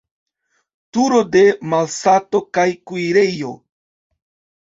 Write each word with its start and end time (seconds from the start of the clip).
Turo 0.97 1.19
de 1.35 1.43
malsato 1.73 2.41
kaj 2.59 2.65
kuirejo. 2.93 3.53